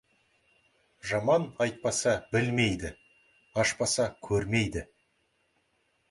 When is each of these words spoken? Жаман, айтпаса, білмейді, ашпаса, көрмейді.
Жаман, 1.09 1.43
айтпаса, 1.65 2.13
білмейді, 2.31 2.91
ашпаса, 3.65 4.07
көрмейді. 4.29 4.83